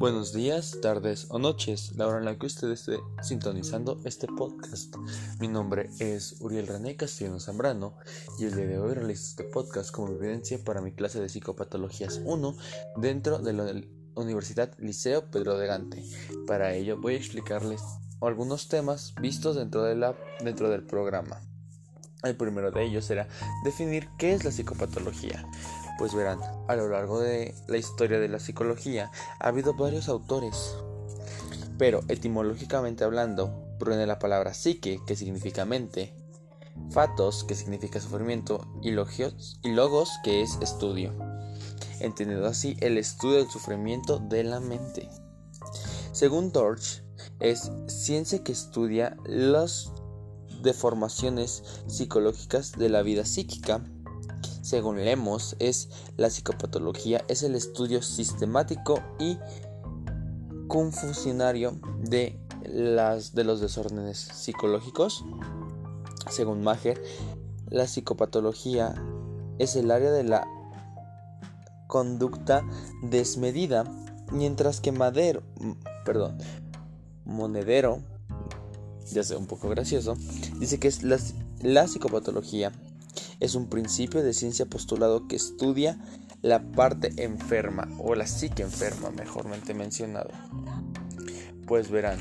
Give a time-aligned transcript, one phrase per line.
[0.00, 4.96] Buenos días, tardes o noches, la hora en la que usted esté sintonizando este podcast.
[5.40, 7.98] Mi nombre es Uriel René Castillo Zambrano
[8.38, 12.18] y el día de hoy realizo este podcast como evidencia para mi clase de psicopatologías
[12.24, 12.56] 1
[12.96, 13.74] dentro de la
[14.14, 16.02] Universidad Liceo Pedro de Gante.
[16.46, 17.82] Para ello voy a explicarles
[18.22, 21.42] algunos temas vistos dentro, de la, dentro del programa.
[22.22, 23.28] El primero de ellos será
[23.64, 25.46] definir qué es la psicopatología.
[26.00, 30.74] Pues verán, a lo largo de la historia de la psicología ha habido varios autores,
[31.76, 36.14] pero etimológicamente hablando, proviene la palabra psique, que significa mente,
[36.88, 39.58] fatos, que significa sufrimiento, y, logos,
[40.24, 41.12] que es estudio.
[42.00, 45.06] Entendido así, el estudio del sufrimiento de la mente.
[46.12, 47.02] Según Torch,
[47.40, 49.92] es ciencia que estudia las
[50.62, 53.84] deformaciones psicológicas de la vida psíquica
[54.70, 59.36] según Lemos, es la psicopatología es el estudio sistemático y
[60.68, 65.24] confusionario de, las, de los desórdenes psicológicos.
[66.30, 67.02] Según Mager,
[67.68, 68.94] la psicopatología
[69.58, 70.46] es el área de la
[71.88, 72.64] conducta
[73.02, 73.82] desmedida,
[74.30, 75.42] mientras que Madero,
[76.04, 76.38] perdón,
[77.24, 77.98] Monedero,
[79.10, 80.14] ya sea un poco gracioso,
[80.60, 81.18] dice que es la,
[81.60, 82.70] la psicopatología
[83.40, 85.98] es un principio de ciencia postulado que estudia
[86.42, 90.30] la parte enferma o la psique enferma, mejormente mencionado.
[91.66, 92.18] Pues verán,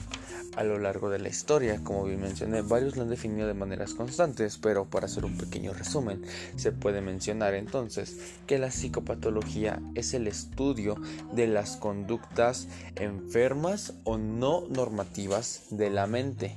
[0.56, 3.94] a lo largo de la historia, como bien mencioné, varios lo han definido de maneras
[3.94, 6.22] constantes, pero para hacer un pequeño resumen,
[6.56, 10.96] se puede mencionar entonces que la psicopatología es el estudio
[11.34, 16.56] de las conductas enfermas o no normativas de la mente.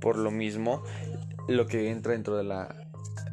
[0.00, 0.82] Por lo mismo,
[1.48, 2.87] lo que entra dentro de la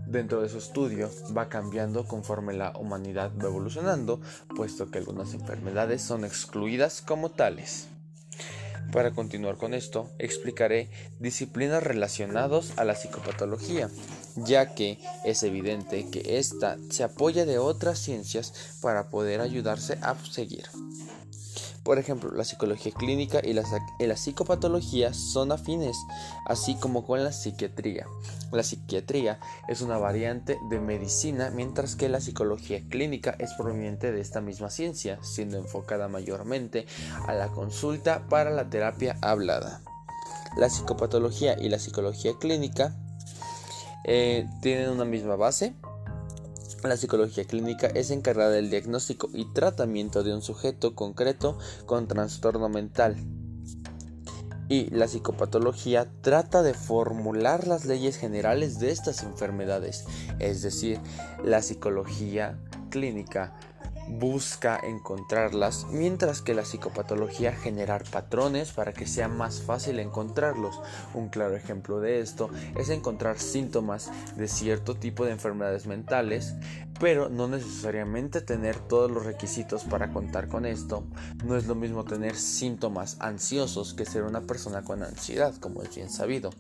[0.06, 4.22] dentro de su estudio va cambiando conforme la humanidad va evolucionando,
[4.56, 7.88] puesto que algunas enfermedades son excluidas como tales.
[8.92, 13.90] Para continuar con esto, explicaré disciplinas relacionadas a la psicopatología,
[14.36, 20.16] ya que es evidente que ésta se apoya de otras ciencias para poder ayudarse a
[20.24, 20.66] seguir.
[21.86, 25.96] Por ejemplo, la psicología clínica y la, psicopatología son afines,
[26.48, 28.08] así como con la psiquiatría.
[28.52, 34.20] La psiquiatría es una variante de medicina, mientras que la psicología clínica es proveniente de
[34.20, 36.88] esta misma ciencia, siendo enfocada mayormente
[37.28, 39.82] a la consulta para la terapia hablada.
[40.58, 42.96] La psicopatología y la psicología clínica
[44.06, 45.76] eh, tienen una misma base,
[46.90, 52.70] la psicología clínica es encargada del diagnóstico y tratamiento de un sujeto concreto con trastorno
[52.70, 53.16] mental.
[54.68, 60.06] Y la psicopatología trata de formular las leyes generales de estas enfermedades.
[60.40, 61.00] Es decir,
[61.44, 62.58] la psicología
[62.90, 63.54] clínica
[64.08, 70.80] busca encontrarlas, mientras que la psicopatología generar patrones para que sea más fácil encontrarlos.
[71.14, 76.56] Un claro ejemplo de esto es encontrar síntomas de cierto tipo de enfermedades mentales,
[77.00, 81.06] pero no necesariamente tener todos los requisitos para contar con esto.
[81.44, 85.96] No es lo mismo tener síntomas ansiosos que ser una persona con ansiedad, como es
[85.96, 86.52] bien sabido.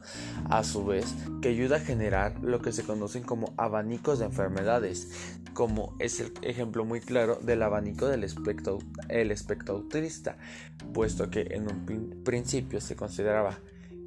[0.49, 1.05] A su vez,
[1.41, 5.09] que ayuda a generar lo que se conocen como abanicos de enfermedades,
[5.53, 10.37] como es el ejemplo muy claro del abanico del espectro, el espectro autista,
[10.93, 13.57] puesto que en un principio se consideraba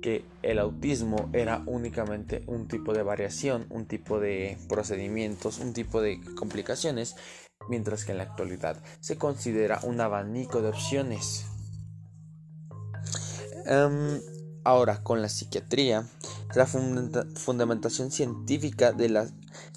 [0.01, 6.01] que el autismo era únicamente un tipo de variación, un tipo de procedimientos, un tipo
[6.01, 7.17] de complicaciones,
[7.69, 11.47] mientras que en la actualidad se considera un abanico de opciones.
[13.67, 14.21] Em,
[14.65, 16.07] ahora, con la psiquiatría,
[16.55, 19.29] la fundamentación científica de la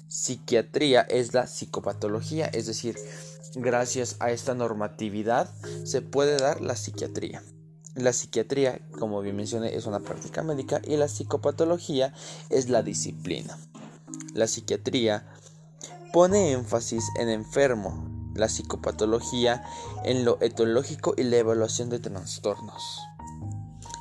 [0.08, 2.96] psiquiatría es la psicopatología, es decir,
[3.54, 5.50] gracias a esta normatividad
[5.84, 7.42] se puede dar la psiquiatría.
[7.94, 12.14] La psiquiatría, como bien mencioné, es una práctica médica y la psicopatología
[12.48, 13.58] es la disciplina.
[14.32, 15.26] La psiquiatría
[16.12, 19.62] pone énfasis en enfermo, la psicopatología
[20.04, 22.82] en lo etológico y la evaluación de trastornos.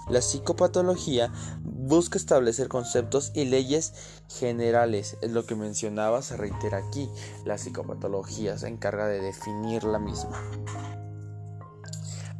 [0.10, 1.32] La psicopatología
[1.64, 3.94] busca establecer conceptos y leyes
[4.30, 7.10] generales, es lo que mencionaba, se reitera aquí.
[7.46, 10.42] La psicopatología se encarga de definir la misma.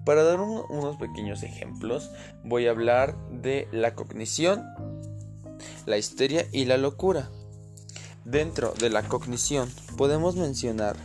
[0.06, 2.10] Para dar unos pequeños ejemplos,
[2.44, 4.66] voy a hablar de la cognición,
[5.86, 7.30] la histeria y la locura.
[8.26, 10.96] Dentro de la cognición podemos mencionar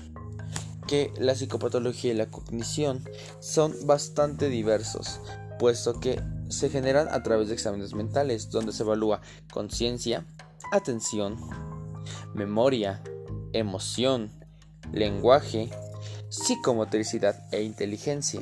[0.87, 3.05] que la psicopatología y la cognición
[3.41, 5.21] son bastante diversos,
[5.59, 9.21] puesto que se generan a través de exámenes mentales, donde se evalúa
[9.53, 10.25] conciencia,
[10.73, 11.37] atención,
[12.35, 13.03] memoria,
[13.53, 14.31] emoción,
[14.93, 15.71] lenguaje,
[16.29, 18.41] psicomotricidad e inteligencia.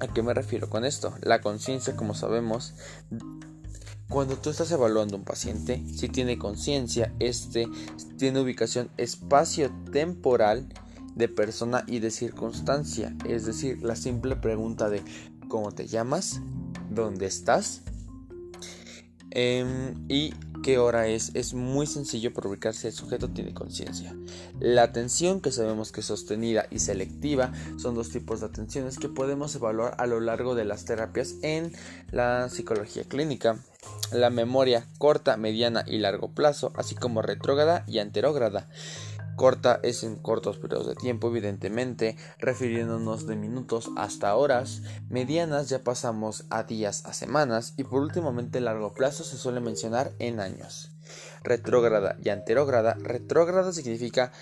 [0.00, 1.14] ¿A qué me refiero con esto?
[1.22, 2.74] La conciencia, como sabemos,
[4.08, 7.66] cuando tú estás evaluando un paciente, si tiene conciencia, este
[8.18, 10.68] tiene ubicación espacio-temporal
[11.14, 13.16] de persona y de circunstancia.
[13.26, 15.02] Es decir, la simple pregunta de
[15.48, 16.40] ¿cómo te llamas?
[16.90, 17.82] ¿Dónde estás?
[19.30, 20.34] Em, y
[20.66, 24.16] qué hora es, es muy sencillo por ubicar si el sujeto tiene conciencia.
[24.58, 29.08] La atención, que sabemos que es sostenida y selectiva, son dos tipos de atenciones que
[29.08, 31.72] podemos evaluar a lo largo de las terapias en
[32.10, 33.60] la psicología clínica.
[34.10, 38.68] La memoria corta, mediana y largo plazo, así como retrógrada y anterógrada.
[39.36, 44.82] Corta es en cortos periodos de tiempo, evidentemente, refiriéndonos de minutos hasta horas.
[45.10, 47.74] Medianas ya pasamos a días, a semanas.
[47.76, 50.90] Y por últimamente, largo plazo se suele mencionar en años.
[51.44, 52.94] Retrógrada y anterógrada.
[52.94, 54.32] Retrógrada significa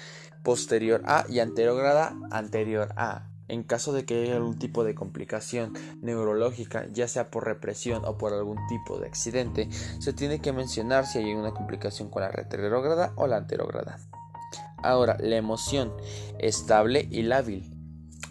[0.44, 3.26] posterior a y anterógrada anterior a.
[3.48, 8.16] En caso de que haya algún tipo de complicación neurológica, ya sea por represión o
[8.16, 9.68] por algún tipo de accidente,
[9.98, 13.98] se tiene que mencionar si hay una complicación con la retrógrada o la anterógrada.
[14.84, 15.94] Ahora, la emoción,
[16.38, 17.74] estable y lábil.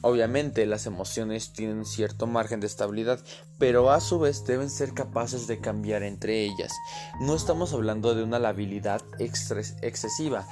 [0.02, 3.20] Obviamente las emociones tienen cierto margen de estabilidad,
[3.58, 6.74] pero a su vez deben ser capaces de cambiar entre ellas.
[7.20, 10.46] No estamos hablando de una labilidad excesiva,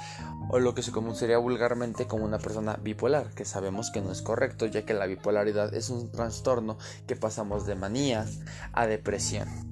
[0.48, 4.22] o lo que se conocería vulgarmente como una persona bipolar, que sabemos que no es
[4.22, 8.26] correcto, ya que la bipolaridad es un trastorno que pasamos de manía
[8.72, 9.71] a depresión.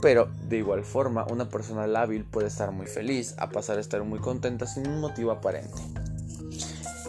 [0.00, 4.04] Pero de igual forma, una persona lábil puede estar muy feliz a pasar a estar
[4.04, 5.78] muy contenta sin un motivo aparente.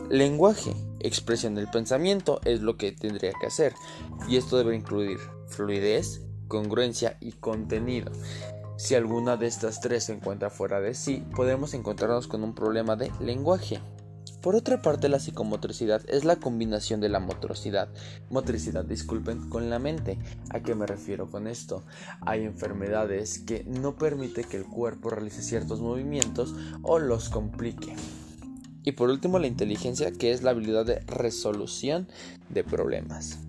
[0.10, 3.74] Lenguaje, expresión del pensamiento es lo que tendría que hacer,
[4.28, 8.12] y esto debe incluir fluidez, congruencia y contenido.
[8.78, 12.96] Si alguna de estas tres se encuentra fuera de sí, podemos encontrarnos con un problema
[12.96, 13.82] de lenguaje.
[14.42, 17.90] Por otra parte, la psicomotricidad es la combinación de la motricidad,
[18.30, 20.18] motricidad, disculpen, con la mente.
[20.52, 21.84] ¿A qué me refiero con esto?
[22.22, 27.94] Hay enfermedades que no permite que el cuerpo realice ciertos movimientos o los complique.
[28.84, 32.08] Y por último, la inteligencia, que es la habilidad de resolución
[32.48, 33.40] de problemas.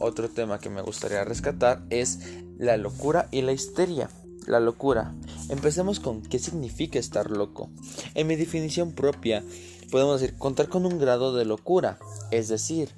[0.00, 2.18] Otro tema que me gustaría rescatar es
[2.58, 4.10] la locura y la histeria.
[4.46, 5.14] La locura.
[5.48, 7.70] Empecemos con qué significa estar loco.
[8.14, 9.42] En mi definición propia,
[9.90, 11.98] podemos decir contar con un grado de locura,
[12.30, 12.90] es decir,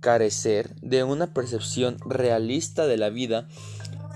[0.00, 3.48] carecer de una percepción realista de la vida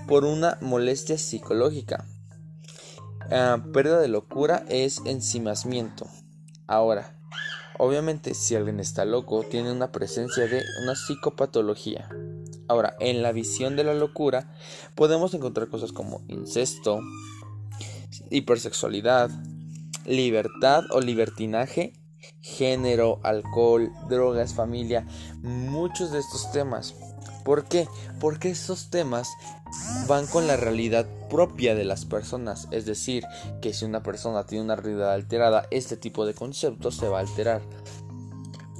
[0.07, 2.05] por una molestia psicológica.
[3.31, 6.07] Ah, pérdida de locura es encimamiento.
[6.67, 7.19] Ahora,
[7.79, 12.09] obviamente si alguien está loco, tiene una presencia de una psicopatología.
[12.67, 14.53] Ahora, en la visión de la locura
[14.95, 16.99] podemos encontrar cosas como incesto,
[18.29, 19.29] hipersexualidad,
[20.05, 21.93] libertad o libertinaje,
[22.41, 25.05] género, alcohol, drogas, familia,
[25.41, 26.95] muchos de estos temas.
[27.43, 27.87] ¿Por qué?
[28.19, 29.29] Porque estos temas
[30.07, 32.67] van con la realidad propia de las personas.
[32.71, 33.23] Es decir,
[33.61, 37.21] que si una persona tiene una realidad alterada, este tipo de conceptos se va a
[37.21, 37.61] alterar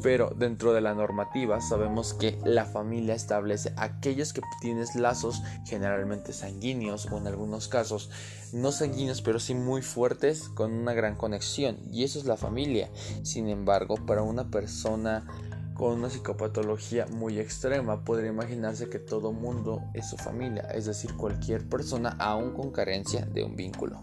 [0.06, 6.32] pero dentro de la normativa sabemos que la familia establece aquellos que tienes lazos generalmente
[6.32, 8.12] sanguíneos o en algunos casos
[8.54, 12.92] no sanguíneos pero sí muy fuertes con una gran conexión y eso es la familia.
[13.24, 15.26] Sin embargo, para una persona
[15.74, 21.16] con una psicopatología muy extrema podría imaginarse que todo mundo es su familia, es decir,
[21.16, 24.00] cualquier persona aún con carencia de un vínculo.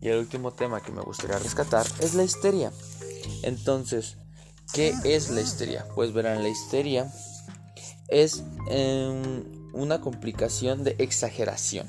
[0.00, 2.72] Y el último tema que me gustaría rescatar es la histeria.
[3.42, 4.16] Entonces,
[4.72, 5.86] ¿Qué es la histeria?
[5.94, 7.10] Pues verán, la histeria
[8.08, 11.88] es em, una complicación de exageración.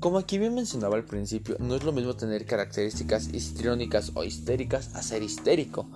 [0.00, 4.94] Como aquí bien mencionaba al principio, no es lo mismo tener características histriónicas o histéricas
[4.94, 5.88] a ser histérico.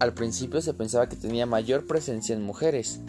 [0.00, 3.00] Al principio se pensaba que tenía mayor presencia en mujeres,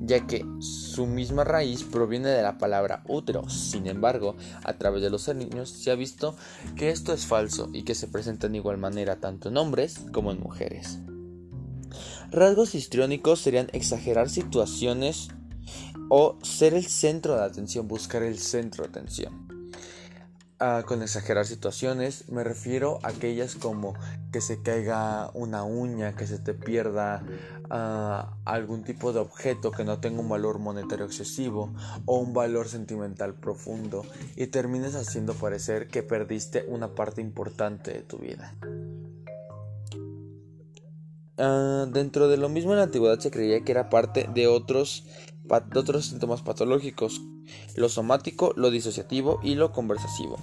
[0.00, 3.48] ya que su misma raíz proviene de la palabra útero.
[3.48, 6.36] Sin embargo, a través de los años se ha visto
[6.76, 10.30] que esto es falso y que se presenta en igual manera tanto en hombres como
[10.30, 11.00] en mujeres.
[12.32, 15.28] Rasgos histriónicos serían exagerar situaciones
[16.08, 19.48] o ser el centro de atención, buscar el centro de atención.
[20.62, 23.94] Ah, con exagerar situaciones me refiero a aquellas como
[24.30, 27.24] que se caiga una uña, que se te pierda
[27.70, 31.72] ah, algún tipo de objeto que no tenga un valor monetario excesivo
[32.04, 34.04] o un valor sentimental profundo
[34.36, 38.54] y termines haciendo parecer que perdiste una parte importante de tu vida.
[41.42, 45.04] Ah, dentro de lo mismo en la antigüedad se creía que era parte de otros,
[45.48, 47.22] otros síntomas patológicos,
[47.76, 50.36] lo somático, lo disociativo y lo conversativo.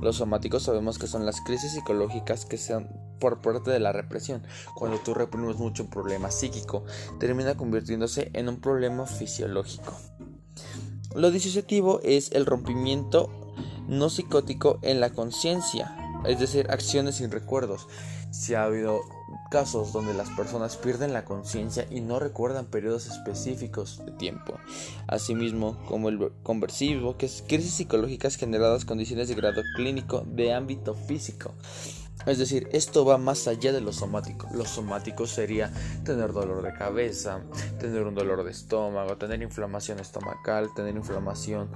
[0.00, 4.44] Los somáticos sabemos que son las crisis psicológicas que sean por parte de la represión.
[4.76, 6.84] Cuando tú reprimes mucho un problema psíquico,
[7.18, 9.92] termina convirtiéndose en un problema fisiológico.
[11.16, 13.28] Lo disociativo es el rompimiento
[13.88, 15.96] no psicótico en la conciencia,
[16.26, 17.88] es decir, acciones sin recuerdos.
[18.30, 19.00] Si ha habido
[19.54, 24.58] casos donde las personas pierden la conciencia y no recuerdan periodos específicos de tiempo.
[25.06, 30.94] Asimismo, como el conversivo, que es crisis psicológicas generadas condiciones de grado clínico de ámbito
[30.94, 31.54] físico.
[32.26, 34.48] Es decir, esto va más allá de lo somático.
[34.52, 35.70] Lo somático sería
[36.04, 37.42] tener dolor de cabeza,
[37.78, 41.68] tener un dolor de estómago, tener inflamación estomacal, tener inflamación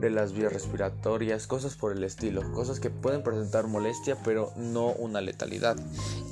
[0.00, 4.86] de las vías respiratorias, cosas por el estilo, cosas que pueden presentar molestia pero no
[4.92, 5.76] una letalidad.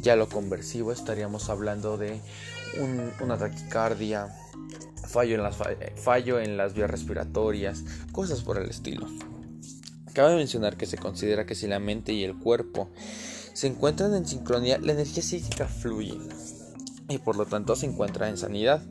[0.00, 2.20] Ya lo conversivo estaríamos hablando de
[3.20, 4.28] una taquicardia,
[5.06, 5.56] fallo en, las,
[5.96, 9.06] fallo en las vías respiratorias, cosas por el estilo.
[10.14, 12.90] Cabe mencionar que se considera que si la mente y el cuerpo
[13.58, 16.16] se encuentran en sincronía, la energía psíquica fluye
[17.08, 18.86] y por lo tanto se encuentra en sanidad.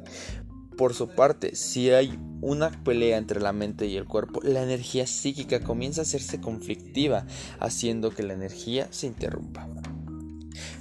[0.76, 5.08] Por su parte, si hay una pelea entre la mente y el cuerpo, la energía
[5.08, 7.26] psíquica comienza a hacerse conflictiva,
[7.62, 9.70] haciendo que la energía se interrumpa.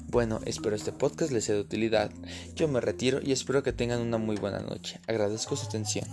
[0.09, 2.11] Bueno, espero este podcast les sea de utilidad.
[2.57, 4.99] Yo me retiro y espero que tengan una muy buena noche.
[5.07, 6.07] Agradezco su atención.